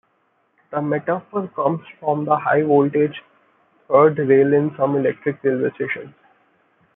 [0.71, 3.21] The metaphor comes from the high-voltage
[3.87, 6.15] third rail in some electric railway systems.